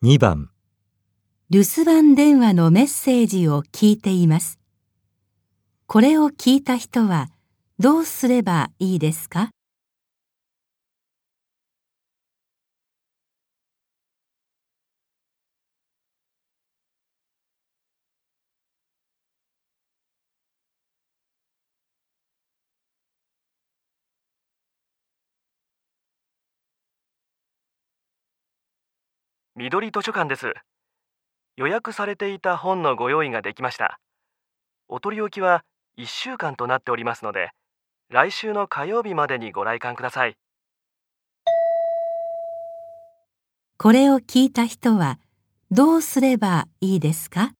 [0.00, 0.48] 2番
[1.50, 4.60] 留守番電話のメッセージを聞いています。
[5.88, 7.30] これを聞いた人は
[7.80, 9.50] どうすればいいですか？
[29.60, 30.52] 緑図書館です。
[31.56, 33.98] 予約されていた本のご用意ができました。
[34.86, 35.64] お取り置きは
[35.98, 37.50] 1週間となっておりますので、
[38.08, 40.36] 来週の火曜日までにご来館ください。
[43.78, 45.18] これを聞いた人は
[45.72, 47.57] どうすればいいですか？